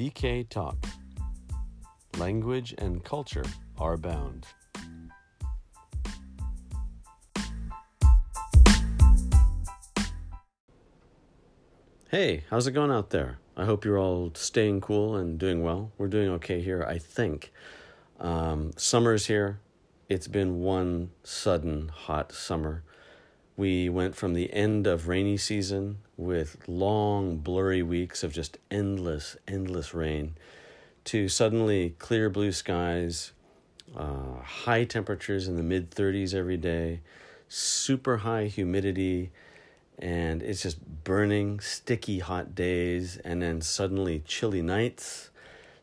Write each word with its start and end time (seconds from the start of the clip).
DK 0.00 0.48
Talk. 0.48 0.86
Language 2.16 2.74
and 2.78 3.04
culture 3.04 3.44
are 3.76 3.98
bound. 3.98 4.46
Hey, 12.08 12.44
how's 12.48 12.66
it 12.66 12.72
going 12.72 12.90
out 12.90 13.10
there? 13.10 13.40
I 13.58 13.66
hope 13.66 13.84
you're 13.84 13.98
all 13.98 14.32
staying 14.32 14.80
cool 14.80 15.16
and 15.16 15.38
doing 15.38 15.62
well. 15.62 15.92
We're 15.98 16.08
doing 16.08 16.30
okay 16.30 16.62
here, 16.62 16.82
I 16.82 16.96
think. 16.96 17.52
Um, 18.18 18.70
summer's 18.78 19.26
here. 19.26 19.60
It's 20.08 20.28
been 20.28 20.60
one 20.60 21.10
sudden 21.24 21.90
hot 21.90 22.32
summer. 22.32 22.84
We 23.60 23.90
went 23.90 24.16
from 24.16 24.32
the 24.32 24.50
end 24.54 24.86
of 24.86 25.06
rainy 25.06 25.36
season 25.36 25.98
with 26.16 26.56
long, 26.66 27.36
blurry 27.36 27.82
weeks 27.82 28.24
of 28.24 28.32
just 28.32 28.56
endless, 28.70 29.36
endless 29.46 29.92
rain 29.92 30.34
to 31.04 31.28
suddenly 31.28 31.94
clear 31.98 32.30
blue 32.30 32.52
skies, 32.52 33.32
uh, 33.94 34.40
high 34.42 34.84
temperatures 34.84 35.46
in 35.46 35.56
the 35.56 35.62
mid 35.62 35.90
30s 35.90 36.32
every 36.32 36.56
day, 36.56 37.00
super 37.50 38.16
high 38.16 38.46
humidity, 38.46 39.30
and 39.98 40.42
it's 40.42 40.62
just 40.62 41.04
burning, 41.04 41.60
sticky 41.60 42.20
hot 42.20 42.54
days, 42.54 43.18
and 43.26 43.42
then 43.42 43.60
suddenly 43.60 44.22
chilly 44.26 44.62
nights, 44.62 45.28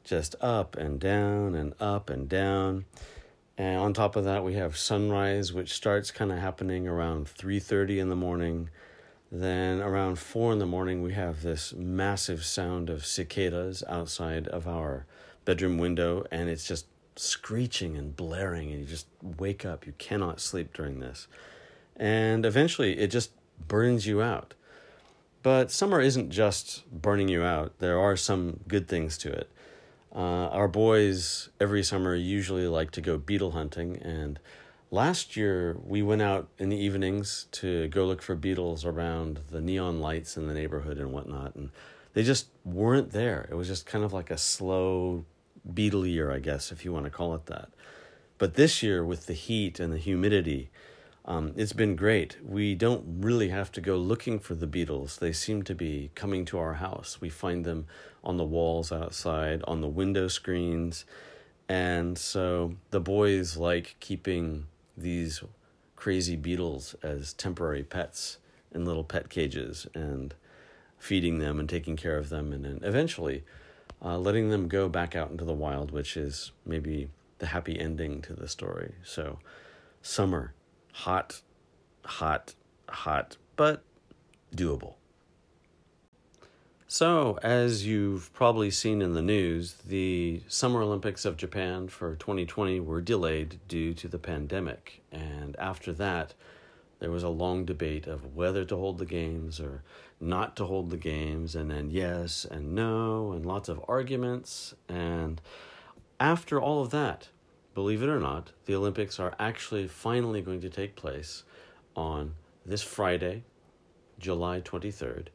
just 0.04 0.34
up 0.42 0.76
and 0.76 1.00
down 1.00 1.54
and 1.54 1.76
up 1.80 2.10
and 2.10 2.28
down. 2.28 2.86
And 3.58 3.80
on 3.80 3.94
top 3.94 4.16
of 4.16 4.24
that, 4.26 4.44
we 4.44 4.54
have 4.54 4.78
sunrise, 4.78 5.52
which 5.52 5.74
starts 5.74 6.12
kind 6.12 6.32
of 6.32 6.38
happening 6.38 6.88
around 6.88 7.28
3:30 7.28 8.00
in 8.00 8.10
the 8.10 8.16
morning. 8.16 8.70
Then 9.32 9.82
around 9.82 10.20
4 10.20 10.54
in 10.54 10.60
the 10.60 10.66
morning, 10.66 11.02
we 11.02 11.14
have 11.14 11.42
this 11.42 11.74
massive 11.74 12.46
sound 12.46 12.90
of 12.90 13.06
cicadas 13.06 13.84
outside 13.88 14.48
of 14.48 14.68
our 14.68 15.06
bedroom 15.44 15.78
window, 15.78 16.26
and 16.32 16.50
it's 16.50 16.68
just 16.68 16.86
screeching 17.16 17.98
and 17.98 18.16
blaring, 18.16 18.72
and 18.72 18.80
you 18.82 18.86
just 18.86 19.08
wake 19.22 19.66
up. 19.66 19.88
You 19.88 19.94
cannot 19.98 20.40
sleep 20.40 20.72
during 20.72 21.00
this. 21.00 21.28
And 21.96 22.46
eventually, 22.46 23.00
it 23.00 23.08
just 23.08 23.32
burns 23.68 24.06
you 24.06 24.22
out. 24.22 24.54
But 25.42 25.72
summer 25.72 26.00
isn't 26.00 26.30
just 26.30 26.84
burning 26.92 27.28
you 27.28 27.42
out, 27.42 27.80
there 27.80 27.98
are 28.00 28.16
some 28.16 28.60
good 28.68 28.88
things 28.88 29.18
to 29.20 29.32
it. 29.32 29.50
Uh, 30.18 30.50
our 30.50 30.68
boys 30.68 31.50
every 31.60 31.84
summer 31.84 32.16
usually 32.16 32.68
like 32.68 32.90
to 32.90 33.02
go 33.02 33.20
beetle 33.20 33.52
hunting, 33.52 33.98
and 33.98 34.40
last 34.90 35.38
year 35.38 35.78
we 35.86 36.02
went 36.02 36.24
out 36.24 36.48
in 36.58 36.70
the 36.70 36.76
evenings 36.76 37.46
to 37.52 37.88
go 37.90 38.04
look 38.04 38.24
for 38.24 38.34
beetles 38.34 38.84
around 38.84 39.42
the 39.52 39.62
neon 39.62 40.02
lights 40.02 40.36
in 40.36 40.48
the 40.48 40.56
neighborhood 40.56 40.98
and 40.98 41.14
whatnot, 41.14 41.56
and 41.56 41.70
they 42.16 42.24
just 42.24 42.48
weren't 42.66 43.12
there. 43.12 43.48
It 43.52 43.54
was 43.54 43.68
just 43.68 43.86
kind 43.86 44.04
of 44.04 44.12
like 44.12 44.32
a 44.32 44.40
slow 44.40 45.24
beetle 45.72 46.08
year, 46.08 46.32
I 46.32 46.40
guess, 46.40 46.72
if 46.72 46.84
you 46.84 46.92
want 46.92 47.06
to 47.06 47.12
call 47.12 47.36
it 47.36 47.46
that. 47.46 47.70
But 48.40 48.56
this 48.56 48.82
year, 48.82 49.06
with 49.06 49.28
the 49.28 49.34
heat 49.34 49.80
and 49.80 49.94
the 49.94 50.00
humidity, 50.00 50.72
um, 51.28 51.52
it's 51.58 51.74
been 51.74 51.98
great. 51.98 52.38
We 52.42 52.74
don't 52.74 53.04
really 53.20 53.50
have 53.50 53.70
to 53.74 53.82
go 53.82 53.98
looking 53.98 54.40
for 54.40 54.56
the 54.56 54.66
beetles. 54.66 55.18
They 55.18 55.34
seem 55.34 55.62
to 55.64 55.76
be 55.76 56.10
coming 56.16 56.46
to 56.46 56.58
our 56.58 56.76
house. 56.76 57.20
We 57.20 57.30
find 57.30 57.66
them 57.66 57.86
on 58.24 58.38
the 58.38 58.46
walls 58.46 58.94
outside, 58.94 59.62
on 59.68 59.82
the 59.82 59.90
window 59.90 60.30
screens. 60.30 61.04
And 61.68 62.18
so 62.18 62.76
the 62.92 63.02
boys 63.02 63.58
like 63.58 63.98
keeping 64.00 64.68
these 64.96 65.44
crazy 65.98 66.38
beetles 66.38 66.96
as 67.04 67.34
temporary 67.34 67.84
pets 67.84 68.38
in 68.72 68.86
little 68.86 69.04
pet 69.04 69.30
cages 69.30 69.86
and 69.94 70.34
feeding 70.98 71.40
them 71.40 71.60
and 71.60 71.68
taking 71.68 71.98
care 71.98 72.18
of 72.18 72.30
them. 72.30 72.54
And 72.54 72.64
then 72.64 72.80
eventually 72.84 73.44
uh, 74.02 74.18
letting 74.18 74.50
them 74.50 74.70
go 74.70 74.88
back 74.88 75.14
out 75.14 75.30
into 75.30 75.44
the 75.44 75.54
wild, 75.54 75.92
which 75.92 76.16
is 76.16 76.54
maybe 76.66 77.10
the 77.40 77.48
happy 77.48 77.78
ending 77.78 78.22
to 78.22 78.34
the 78.34 78.48
story. 78.48 78.96
So, 79.04 79.40
summer 80.02 80.54
hot, 80.98 81.42
hot, 82.04 82.56
hot, 82.90 83.38
but 83.56 83.84
doable. 84.56 84.96
So, 86.88 87.38
as 87.44 87.86
you've 87.86 88.34
probably 88.34 88.72
seen 88.72 89.02
in 89.02 89.14
the 89.14 89.22
news, 89.22 89.74
the 89.86 90.42
Summer 90.48 90.82
Olympics 90.82 91.24
of 91.24 91.38
Japan 91.38 91.88
for 91.88 92.16
2020 92.16 92.80
were 92.80 93.02
delayed 93.02 93.60
due 93.68 93.94
to 93.94 94.08
the 94.08 94.18
pandemic. 94.18 95.04
And 95.12 95.56
after 95.58 95.94
that, 95.94 96.34
there 97.00 97.12
was 97.12 97.24
a 97.24 97.30
long 97.30 97.66
debate 97.66 98.08
of 98.08 98.36
whether 98.36 98.66
to 98.66 98.76
hold 98.76 98.98
the 98.98 99.06
games 99.06 99.60
or 99.60 99.84
not 100.20 100.56
to 100.56 100.66
hold 100.66 100.90
the 100.90 100.98
games, 100.98 101.56
and 101.56 101.70
then 101.70 101.92
yes 101.92 102.44
and 102.50 102.74
no, 102.74 103.34
and 103.34 103.46
lots 103.46 103.70
of 103.70 103.84
arguments. 103.88 104.74
And 104.90 105.42
after 106.20 106.60
all 106.60 106.82
of 106.82 106.90
that, 106.90 107.28
believe 107.78 108.02
it 108.02 108.10
or 108.10 108.20
not, 108.20 108.54
the 108.66 108.74
Olympics 108.74 109.20
are 109.20 109.36
actually 109.38 109.88
finally 109.88 110.42
going 110.42 110.60
to 110.60 110.68
take 110.68 110.96
place 110.96 111.44
on 111.96 112.34
this 112.66 112.82
Friday, 112.82 113.44
July 114.18 114.60
23rd, 114.62 115.28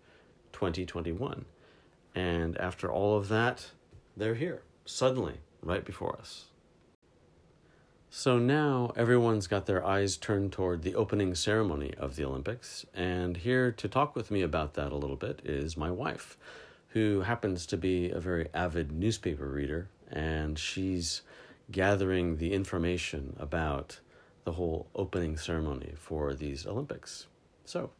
2021. 0.52 1.44
And 2.16 2.58
after 2.58 2.90
all 2.90 3.16
of 3.16 3.28
that, 3.28 3.66
they're 4.16 4.34
here, 4.34 4.62
suddenly, 4.84 5.34
right 5.62 5.84
before 5.84 6.16
us. 6.18 6.46
So 8.10 8.40
now 8.40 8.92
everyone's 8.96 9.46
got 9.46 9.66
their 9.66 9.86
eyes 9.86 10.16
turned 10.16 10.50
toward 10.50 10.82
the 10.82 10.96
opening 10.96 11.36
ceremony 11.36 11.94
of 11.96 12.16
the 12.16 12.24
Olympics, 12.24 12.84
and 12.92 13.36
here 13.36 13.70
to 13.70 13.86
talk 13.86 14.16
with 14.16 14.32
me 14.32 14.42
about 14.42 14.74
that 14.74 14.90
a 14.90 14.96
little 14.96 15.14
bit 15.14 15.42
is 15.44 15.76
my 15.76 15.92
wife, 15.92 16.36
who 16.88 17.20
happens 17.20 17.66
to 17.66 17.76
be 17.76 18.10
a 18.10 18.18
very 18.18 18.48
avid 18.52 18.90
newspaper 18.90 19.46
reader, 19.46 19.86
and 20.10 20.58
she's 20.58 21.22
gathering 21.72 22.36
the 22.36 22.52
information 22.52 23.36
about 23.38 24.00
the 24.44 24.52
whole 24.52 24.88
opening 24.94 25.36
ceremony 25.36 25.94
for 25.96 26.34
these 26.34 26.66
Olympics. 26.66 27.26
So, 27.64 27.90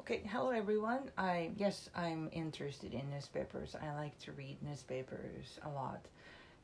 Okay, 0.00 0.22
hello 0.26 0.50
everyone. 0.50 1.10
I 1.16 1.50
yes, 1.56 1.88
I'm 1.96 2.28
interested 2.32 2.92
in 2.92 3.08
newspapers. 3.10 3.74
I 3.80 3.94
like 3.94 4.18
to 4.20 4.32
read 4.32 4.58
newspapers 4.62 5.58
a 5.64 5.70
lot, 5.70 6.04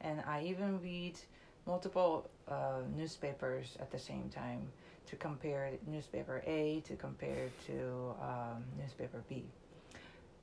and 0.03 0.21
I 0.27 0.43
even 0.43 0.81
read 0.83 1.19
multiple 1.67 2.29
uh, 2.49 2.81
newspapers 2.95 3.77
at 3.81 3.91
the 3.91 3.99
same 3.99 4.29
time 4.29 4.61
to 5.07 5.17
compare 5.17 5.71
newspaper 5.87 6.43
A 6.47 6.83
to 6.87 6.97
compare 6.97 7.49
to 7.67 8.15
um, 8.21 8.65
newspaper 8.79 9.23
B. 9.29 9.45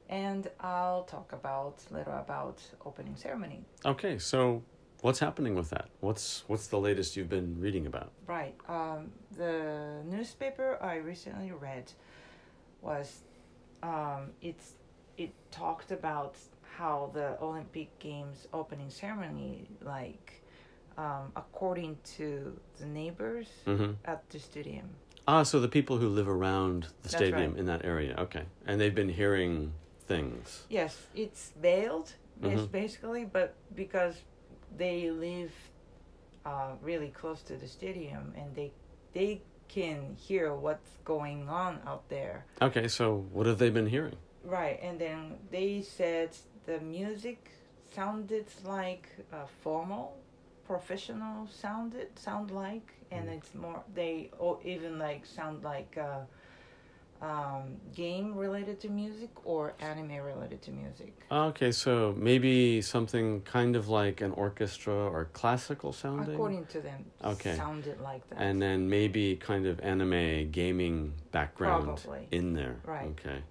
And 0.10 0.50
I'll 0.60 1.04
talk 1.04 1.34
about 1.34 1.84
little 1.92 2.18
about 2.18 2.62
opening 2.86 3.16
ceremony. 3.16 3.64
okay, 3.86 4.18
so 4.18 4.64
what's 5.02 5.20
happening 5.20 5.56
with 5.56 5.70
that? 5.70 5.90
What's 6.02 6.44
what's 6.48 6.68
the 6.68 6.80
latest 6.80 7.16
you've 7.16 7.30
been 7.30 7.60
reading 7.60 7.86
about? 7.88 8.12
Right. 8.26 8.56
Um, 8.68 9.12
the 9.38 10.02
newspaper 10.06 10.78
I 10.82 10.96
recently 10.96 11.52
read 11.52 11.92
was 12.82 13.22
um, 13.84 14.32
it's 14.42 14.74
it 15.18 15.32
talked 15.52 15.92
about 15.92 16.36
how 16.78 17.10
the 17.14 17.38
Olympic 17.42 17.98
Games 18.00 18.48
opening 18.54 18.90
ceremony, 18.90 19.68
like 19.82 20.44
um, 20.98 21.32
according 21.36 21.98
to 22.18 22.60
the 22.80 22.86
neighbors 22.86 23.48
Mm-hmm. 23.66 23.94
at 24.06 24.28
the 24.30 24.40
stadium. 24.40 24.90
Ah, 25.28 25.44
so 25.44 25.60
the 25.60 25.68
people 25.68 25.98
who 25.98 26.08
live 26.08 26.30
around 26.30 26.84
the 26.84 26.90
That's 27.10 27.16
stadium 27.16 27.52
right. 27.52 27.60
in 27.60 27.66
that 27.66 27.84
area. 27.84 28.16
Okay, 28.18 28.44
and 28.66 28.80
they've 28.80 28.96
been 28.96 29.10
hearing 29.10 29.74
things. 30.08 30.64
Yes, 30.70 31.08
it's 31.16 31.52
veiled, 31.62 32.14
Mhm. 32.42 32.72
basically, 32.72 33.26
but 33.26 33.54
because 33.76 34.22
they 34.76 35.10
live 35.12 35.54
uh, 36.46 36.72
really 36.82 37.10
close 37.10 37.42
to 37.44 37.56
the 37.58 37.68
stadium 37.68 38.34
and 38.38 38.56
they 38.56 38.72
they 39.14 39.42
can 39.68 40.16
hear 40.16 40.54
what's 40.54 40.92
going 41.04 41.50
on 41.50 41.80
out 41.86 42.08
there. 42.10 42.46
Okay, 42.62 42.88
so 42.88 43.26
what 43.34 43.46
have 43.46 43.58
they 43.58 43.70
been 43.70 43.88
hearing? 43.88 44.16
Right, 44.44 44.80
and 44.82 44.98
then 45.00 45.38
they 45.52 45.82
said 45.82 46.30
the 46.66 46.80
music 46.80 47.52
sounded 47.94 48.46
like 48.64 49.10
uh, 49.34 49.46
formal, 49.62 50.16
professional 50.66 51.48
sounded 51.48 52.18
sound 52.18 52.52
like, 52.52 52.94
and 53.12 53.28
Mm. 53.28 53.38
it's 53.38 53.54
more 53.54 53.84
they 53.94 54.30
or 54.40 54.60
even 54.64 55.00
like 55.00 55.26
sound 55.26 55.64
like 55.64 55.98
uh, 55.98 56.22
um, 57.22 57.78
game 57.96 58.36
related 58.36 58.80
to 58.82 58.90
music 58.90 59.30
or 59.44 59.74
anime 59.80 60.18
related 60.18 60.62
to 60.64 60.72
music. 60.72 61.14
Okay, 61.32 61.72
so 61.72 62.14
maybe 62.18 62.82
something 62.82 63.42
kind 63.42 63.76
of 63.76 63.90
like 63.90 64.22
an 64.22 64.32
orchestra 64.34 64.94
or 64.94 65.26
classical 65.34 65.92
sounding. 65.94 66.36
According 66.36 66.66
to 66.68 66.82
them, 66.82 67.06
Okay. 67.24 67.56
sounded 67.56 68.00
like 68.02 68.28
that. 68.30 68.40
and 68.40 68.62
then 68.62 68.90
maybe 68.90 69.36
kind 69.36 69.66
of 69.66 69.80
anime 69.80 70.52
gaming 70.52 71.14
background 71.32 71.86
Probably. 71.86 72.28
in 72.32 72.54
there. 72.54 72.78
Right. 72.86 73.08
Okay. 73.08 73.42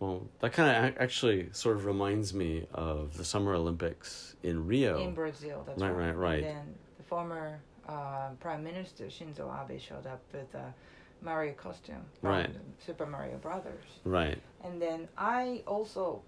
Well, 0.00 0.26
that 0.40 0.52
kind 0.52 0.86
of 0.86 0.96
actually 1.00 1.50
sort 1.52 1.76
of 1.76 1.84
reminds 1.84 2.32
me 2.34 2.66
of 2.74 3.16
the 3.16 3.24
Summer 3.24 3.54
Olympics 3.54 4.34
in 4.42 4.66
Rio. 4.66 4.98
in 5.00 5.14
Brazil, 5.14 5.62
that's 5.66 5.80
Right, 5.80 5.90
right. 5.90 6.06
right, 6.06 6.16
right. 6.16 6.44
And 6.44 6.56
then 6.56 6.74
the 6.96 7.04
former 7.04 7.60
uh, 7.88 8.30
Prime 8.40 8.64
Minister 8.64 9.04
Shinzo 9.06 9.52
Abe 9.70 9.78
showed 9.80 10.06
up 10.06 10.22
with 10.32 10.52
a 10.54 10.72
Mario 11.22 11.54
costume 11.54 12.04
Right. 12.22 12.50
Super 12.78 13.06
Mario 13.06 13.36
Brothers. 13.38 14.00
right. 14.04 14.38
And 14.64 14.80
then 14.80 15.08
I 15.16 15.62
also 15.66 16.22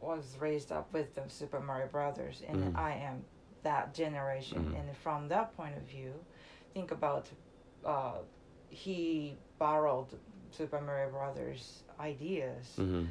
was 0.00 0.36
raised 0.40 0.70
up 0.72 0.92
with 0.92 1.14
the 1.14 1.28
Super 1.28 1.60
Mario 1.60 1.86
Brothers, 1.88 2.42
and 2.48 2.56
Mhm. 2.74 2.76
I 2.78 2.92
am 2.94 3.24
that 3.62 3.94
generation. 3.94 4.66
Mhm. 4.72 4.78
And 4.78 4.96
from 4.96 5.28
that 5.28 5.56
point 5.56 5.76
of 5.76 5.82
view, 5.82 6.12
think 6.74 6.90
about 6.90 7.30
uh, 7.84 8.18
he 8.70 9.36
borrowed 9.58 10.08
Super 10.50 10.80
Mario 10.80 11.10
Brothers 11.10 11.82
ideas, 12.00 12.76
hmm 12.76 13.04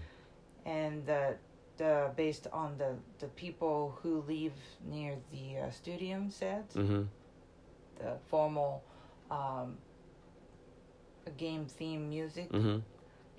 and 0.65 1.06
the 1.06 1.38
the 1.77 2.11
based 2.15 2.47
on 2.53 2.77
the 2.77 2.95
the 3.19 3.27
people 3.29 3.91
who 4.01 4.21
live 4.21 4.53
near 4.83 5.17
the 5.31 5.57
uh, 5.59 5.69
stadium 5.71 6.29
set, 6.29 6.71
hmm 6.73 7.03
the 7.95 8.17
formal 8.29 8.83
um, 9.31 9.77
game 11.31 11.65
theme 11.65 12.09
music. 12.09 12.49
hmm 12.51 12.77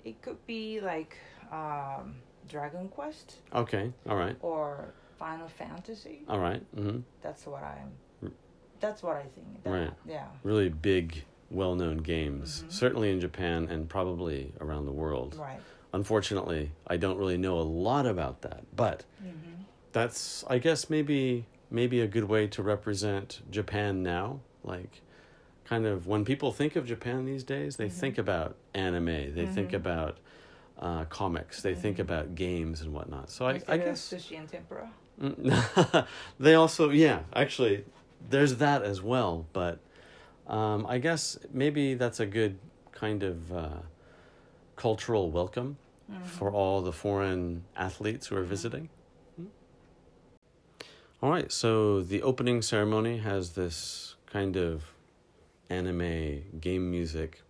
It 0.03 0.21
could 0.21 0.45
be 0.45 0.79
like 0.81 1.17
um, 1.51 2.15
Dragon 2.47 2.89
Quest 2.89 3.39
Okay. 3.53 3.91
All 4.07 4.15
right. 4.17 4.35
or 4.41 4.93
Final 5.17 5.47
Fantasy. 5.47 6.23
All 6.27 6.39
right. 6.39 6.61
hmm 6.75 6.99
That's 7.21 7.45
what 7.47 7.63
I'm. 7.63 7.91
That's 8.81 9.01
what 9.01 9.15
I 9.15 9.23
think. 9.23 9.63
That, 9.63 9.69
Right. 9.69 9.93
Yeah. 10.05 10.27
Really 10.43 10.69
big, 10.69 11.23
well-known 11.49 11.97
games, 11.97 12.63
Mhm. 12.67 12.71
certainly 12.71 13.09
in 13.11 13.19
Japan 13.21 13.67
and 13.69 13.89
probably 13.89 14.53
around 14.59 14.85
the 14.85 14.91
world. 14.91 15.35
Right. 15.39 15.61
Unfortunately, 15.93 16.71
I 16.85 16.97
don't 16.97 17.17
really 17.17 17.37
know 17.37 17.57
a 17.59 17.63
lot 17.63 18.05
about 18.05 18.41
that, 18.41 18.63
but 18.75 19.05
Mm-hmm. 19.23 19.63
that's 19.93 20.43
I 20.49 20.57
guess 20.59 20.89
maybe 20.89 21.45
maybe 21.71 22.01
a 22.01 22.07
good 22.07 22.25
way 22.25 22.47
to 22.47 22.61
represent 22.61 23.41
Japan 23.49 24.03
now. 24.03 24.41
Like, 24.63 25.01
kind 25.65 25.85
of 25.85 26.07
when 26.07 26.23
people 26.25 26.51
think 26.51 26.75
of 26.75 26.85
Japan 26.85 27.25
these 27.25 27.43
days, 27.43 27.75
they 27.77 27.87
Mhm. 27.87 27.91
think 27.91 28.17
about 28.17 28.55
anime, 28.73 29.33
they 29.35 29.45
think 29.45 29.71
Mhm. 29.71 29.75
about 29.77 30.17
uh, 30.77 31.05
comics, 31.05 31.61
they 31.61 31.73
think 31.73 31.97
Mhm. 31.97 32.01
about 32.01 32.35
games 32.35 32.81
and 32.81 32.91
whatnot. 32.93 33.29
So 33.31 33.47
I, 33.47 33.61
I 33.67 33.77
guess 33.77 34.01
sushi 34.13 34.37
and 34.37 34.47
tempura. 34.49 34.91
They 36.39 36.53
also 36.55 36.89
yeah 36.89 37.21
actually 37.33 37.85
there's 38.29 38.55
that 38.57 38.81
as 38.83 39.01
well 39.01 39.45
but 39.53 39.79
um, 40.47 40.85
i 40.89 40.97
guess 40.97 41.37
maybe 41.53 41.93
that's 41.93 42.19
a 42.19 42.25
good 42.25 42.57
kind 42.91 43.23
of 43.23 43.53
uh, 43.53 43.69
cultural 44.75 45.31
welcome 45.31 45.77
Mhm. 46.11 46.25
for 46.25 46.51
all 46.51 46.81
the 46.81 46.91
foreign 46.91 47.63
athletes 47.77 48.27
who 48.27 48.35
are 48.35 48.43
Mhm. 48.43 48.47
visiting 48.55 48.89
Mm. 49.39 49.47
all 51.21 51.29
right 51.29 51.51
so 51.51 52.01
the 52.01 52.21
opening 52.21 52.61
ceremony 52.61 53.17
has 53.19 53.51
this 53.53 54.15
kind 54.25 54.57
of 54.57 54.83
anime 55.69 56.43
game 56.59 56.89
music 56.89 57.41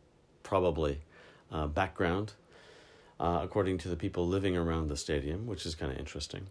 probably 0.44 1.02
uh, 1.52 1.68
background 1.68 2.34
uh, 3.20 3.40
according 3.44 3.78
to 3.78 3.90
the 3.90 3.96
people 3.96 4.28
living 4.28 4.56
around 4.56 4.88
the 4.88 4.98
stadium 4.98 5.46
which 5.48 5.66
is 5.66 5.76
kind 5.76 5.92
of 5.92 5.98
interesting. 5.98 6.48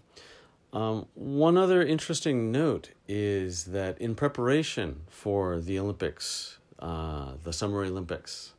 Um, 0.72 1.06
one 1.14 1.56
other 1.56 1.84
interesting 1.84 2.50
note 2.50 2.90
is 3.06 3.66
that 3.66 3.96
in 4.00 4.16
preparation 4.16 5.02
for 5.08 5.60
the 5.60 5.78
Olympics, 5.78 6.58
uh, 6.80 7.34
the 7.44 7.52
Summer 7.52 7.84
Olympics, 7.84 8.54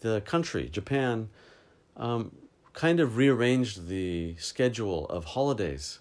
the 0.00 0.20
country, 0.20 0.68
Japan, 0.68 1.28
um, 1.96 2.30
kind 2.74 3.00
of 3.00 3.16
rearranged 3.16 3.88
the 3.88 4.36
schedule 4.36 5.06
of 5.06 5.24
holidays, 5.24 5.98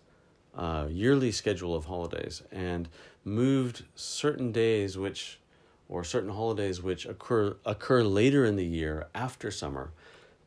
uh, 0.55 0.87
yearly 0.91 1.31
schedule 1.31 1.73
of 1.73 1.85
holidays, 1.85 2.43
and 2.51 2.87
moved 3.23 3.83
certain 3.95 4.51
days 4.51 4.95
which, 4.95 5.39
or 5.87 6.03
certain 6.03 6.31
holidays 6.31 6.81
which 6.81 7.05
occur 7.05 7.55
occur 7.65 8.03
later 8.03 8.45
in 8.45 8.55
the 8.55 8.65
year 8.65 9.07
after 9.13 9.51
summer, 9.51 9.91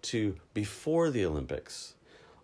to 0.02 0.37
before 0.55 1.11
the 1.11 1.25
Olympics 1.25 1.94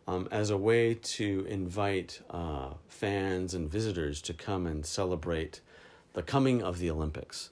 um, 0.06 0.29
as 0.31 0.50
a 0.50 0.56
way 0.56 0.94
to 0.94 1.46
invite 1.49 2.20
uh, 2.31 2.70
fans 2.88 3.55
and 3.55 3.70
visitors 3.70 4.20
to 4.23 4.35
come 4.35 4.67
and 4.67 4.85
celebrate 4.85 5.61
the 6.12 6.23
coming 6.23 6.62
of 6.62 6.79
the 6.79 6.91
Olympics. 6.91 7.50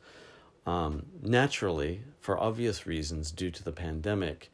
Um, 0.66 1.06
naturally, 1.20 2.02
for 2.20 2.38
obvious 2.38 2.86
reasons 2.86 3.32
due 3.32 3.50
to 3.50 3.64
the 3.64 3.72
pandemic, 3.72 4.50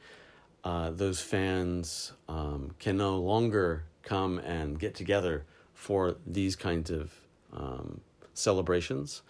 uh, 0.64 0.90
those 0.90 1.20
fans 1.20 2.12
um, 2.28 2.74
can 2.78 2.96
no 2.96 3.18
longer 3.18 3.84
come 4.02 4.38
and 4.38 4.78
get 4.78 4.94
together 4.94 5.44
for 5.74 6.16
these 6.26 6.56
kinds 6.56 6.90
of 6.90 7.12
um, 7.52 8.00
celebrations. 8.32 9.22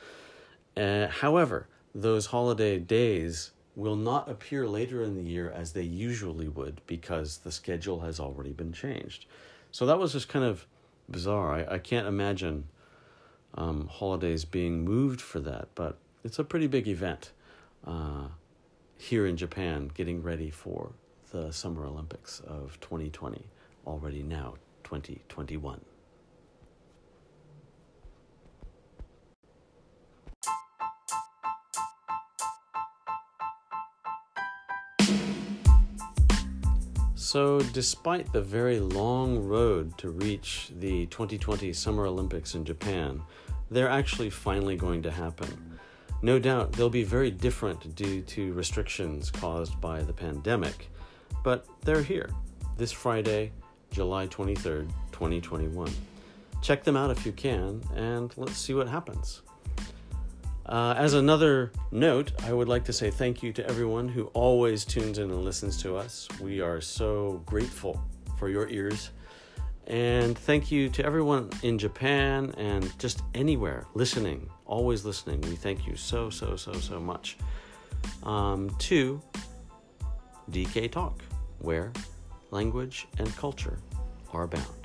Uh, 0.79 1.09
however, 1.09 1.67
those 1.95 2.27
holiday 2.27 2.79
days 2.79 3.51
will 3.75 3.97
not 3.97 4.29
appear 4.31 4.67
later 4.67 5.03
in 5.03 5.15
the 5.15 5.23
year 5.23 5.51
as 5.51 5.73
they 5.73 5.83
usually 5.83 6.49
would 6.49 6.81
because 6.87 7.39
the 7.39 7.51
schedule 7.53 8.01
has 8.01 8.21
already 8.21 8.53
been 8.53 8.73
changed. 8.73 9.27
So 9.73 9.87
that 9.87 9.99
was 9.99 10.13
just 10.13 10.29
kind 10.29 10.45
of 10.45 10.67
bizarre. 11.11 11.53
I, 11.53 11.75
I 11.75 11.79
can't 11.79 12.07
imagine 12.07 12.65
um, 13.55 13.89
holidays 13.89 14.45
being 14.45 14.85
moved 14.85 15.21
for 15.21 15.41
that, 15.41 15.69
but 15.75 15.99
it's 16.25 16.39
a 16.39 16.45
pretty 16.45 16.67
big 16.67 16.87
event 16.87 17.33
uh, 17.87 18.29
here 18.97 19.27
in 19.27 19.37
Japan 19.37 19.91
getting 19.95 20.23
ready 20.23 20.51
for 20.51 20.93
the 21.31 21.53
Summer 21.53 21.85
Olympics 21.85 22.41
of 22.41 22.79
2020, 22.81 23.45
already 23.87 24.23
now 24.23 24.55
2021. 24.85 25.81
So, 37.31 37.61
despite 37.61 38.33
the 38.33 38.41
very 38.41 38.81
long 38.81 39.47
road 39.47 39.99
to 39.99 40.09
reach 40.09 40.71
the 40.81 41.05
2020 41.09 41.75
Summer 41.75 42.07
Olympics 42.07 42.55
in 42.55 42.65
Japan, 42.65 43.21
they're 43.71 43.91
actually 43.91 44.31
finally 44.31 44.77
going 44.77 45.03
to 45.03 45.11
happen. 45.11 45.79
No 46.23 46.39
doubt 46.39 46.73
they'll 46.73 46.89
be 46.89 47.05
very 47.05 47.31
different 47.31 47.95
due 47.95 48.23
to 48.23 48.55
restrictions 48.55 49.31
caused 49.31 49.79
by 49.79 50.01
the 50.01 50.13
pandemic, 50.15 50.89
but 51.45 51.67
they're 51.83 52.03
here 52.03 52.31
this 52.79 52.93
Friday, 52.93 53.53
July 53.91 54.27
23rd, 54.29 54.89
2021. 55.13 55.91
Check 56.63 56.83
them 56.83 56.97
out 56.97 57.11
if 57.11 57.27
you 57.27 57.33
can, 57.33 57.83
and 57.95 58.33
let's 58.39 58.57
see 58.57 58.73
what 58.73 58.89
happens. 58.89 59.43
Uh, 60.69 60.95
as 60.99 61.15
another 61.15 61.73
note, 61.91 62.33
I 62.43 62.53
would 62.53 62.69
like 62.69 62.85
to 62.85 62.93
say 62.93 63.11
thank 63.11 63.43
you 63.43 63.53
to 63.55 63.67
everyone 63.67 64.07
who 64.07 64.25
always 64.27 64.85
tunes 64.85 65.19
in 65.19 65.31
and 65.31 65.45
listens 65.45 65.81
to 65.83 65.97
us. 65.97 66.29
We 66.41 66.61
are 66.61 66.81
so 66.83 67.43
grateful 67.47 68.01
for 68.39 68.51
your 68.51 68.69
ears. 68.69 69.11
And 69.87 70.37
thank 70.37 70.71
you 70.71 70.91
to 70.91 71.05
everyone 71.05 71.49
in 71.63 71.79
Japan 71.79 72.53
and 72.59 72.97
just 72.99 73.23
anywhere 73.35 73.87
listening, 73.95 74.51
always 74.67 75.07
listening. 75.07 75.41
We 75.41 75.57
thank 75.57 75.87
you 75.87 75.97
so, 75.97 76.29
so, 76.29 76.57
so, 76.57 76.75
so 76.75 77.01
much. 77.01 77.39
Um, 78.23 78.69
to 78.81 79.23
DK 80.51 80.93
Talk, 80.93 81.23
where 81.61 81.91
language 82.51 83.09
and 83.19 83.35
culture 83.37 83.79
are 84.35 84.47
bound. 84.47 84.78